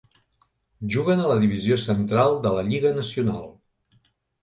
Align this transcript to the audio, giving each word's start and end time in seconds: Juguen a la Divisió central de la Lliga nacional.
Juguen 0.95 1.21
a 1.25 1.27
la 1.33 1.37
Divisió 1.45 1.79
central 1.83 2.41
de 2.49 2.57
la 2.59 2.67
Lliga 2.73 2.97
nacional. 3.01 3.49